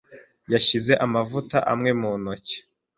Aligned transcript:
Yashyize 0.53 0.93
amavuta 1.05 1.57
amwe 1.71 1.91
mu 2.01 2.11
ntoki. 2.21 2.57